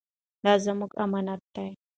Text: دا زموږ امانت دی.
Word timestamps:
دا 0.43 0.53
زموږ 0.65 0.91
امانت 1.03 1.41
دی. 1.55 1.69